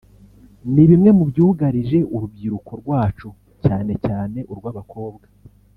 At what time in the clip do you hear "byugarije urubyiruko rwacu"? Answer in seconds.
1.29-3.27